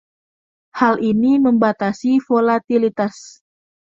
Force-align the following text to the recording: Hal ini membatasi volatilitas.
Hal 0.81 0.95
ini 1.11 1.33
membatasi 1.47 2.11
volatilitas. 2.27 3.15